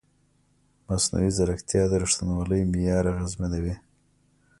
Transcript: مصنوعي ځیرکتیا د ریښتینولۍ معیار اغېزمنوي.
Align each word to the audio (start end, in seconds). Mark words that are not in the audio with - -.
مصنوعي 0.87 1.29
ځیرکتیا 1.37 1.83
د 1.89 1.93
ریښتینولۍ 2.01 2.61
معیار 2.71 3.03
اغېزمنوي. 3.13 3.75